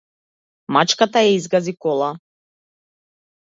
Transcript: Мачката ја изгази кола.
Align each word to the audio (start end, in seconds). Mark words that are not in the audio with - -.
Мачката 0.77 1.23
ја 1.25 1.35
изгази 1.41 1.75
кола. 1.87 2.09